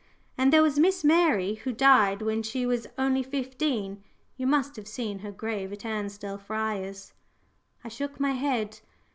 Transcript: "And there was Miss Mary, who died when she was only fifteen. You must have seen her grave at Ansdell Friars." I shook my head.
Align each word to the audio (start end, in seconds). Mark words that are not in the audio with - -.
"And 0.35 0.51
there 0.51 0.63
was 0.63 0.79
Miss 0.79 1.03
Mary, 1.03 1.53
who 1.63 1.71
died 1.71 2.23
when 2.23 2.41
she 2.41 2.65
was 2.65 2.87
only 2.97 3.21
fifteen. 3.21 4.03
You 4.35 4.47
must 4.47 4.75
have 4.75 4.87
seen 4.87 5.19
her 5.19 5.31
grave 5.31 5.71
at 5.71 5.85
Ansdell 5.85 6.39
Friars." 6.39 7.13
I 7.83 7.87
shook 7.89 8.19
my 8.19 8.31
head. 8.31 8.79